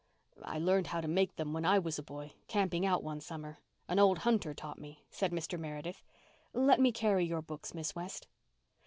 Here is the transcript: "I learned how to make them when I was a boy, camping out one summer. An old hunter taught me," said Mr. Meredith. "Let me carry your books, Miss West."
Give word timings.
"I 0.43 0.57
learned 0.57 0.87
how 0.87 0.99
to 1.01 1.07
make 1.07 1.35
them 1.35 1.53
when 1.53 1.63
I 1.63 1.77
was 1.77 1.99
a 1.99 2.01
boy, 2.01 2.33
camping 2.47 2.87
out 2.87 3.03
one 3.03 3.21
summer. 3.21 3.59
An 3.87 3.99
old 3.99 4.17
hunter 4.17 4.51
taught 4.51 4.79
me," 4.79 5.05
said 5.11 5.31
Mr. 5.31 5.59
Meredith. 5.59 6.01
"Let 6.53 6.79
me 6.79 6.91
carry 6.91 7.23
your 7.23 7.43
books, 7.43 7.75
Miss 7.75 7.93
West." 7.93 8.27